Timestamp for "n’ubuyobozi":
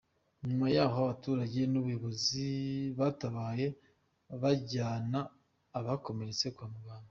1.71-2.47